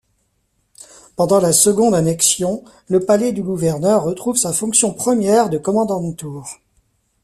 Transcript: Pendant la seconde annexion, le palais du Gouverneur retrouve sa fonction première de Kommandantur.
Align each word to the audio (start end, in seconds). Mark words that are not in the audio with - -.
Pendant 1.15 1.39
la 1.39 1.53
seconde 1.53 1.93
annexion, 1.93 2.63
le 2.87 3.01
palais 3.01 3.33
du 3.33 3.43
Gouverneur 3.43 4.01
retrouve 4.03 4.35
sa 4.35 4.51
fonction 4.51 4.95
première 4.95 5.51
de 5.51 5.59
Kommandantur. 5.59 6.59